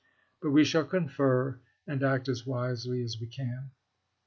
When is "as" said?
2.27-2.43, 3.03-3.19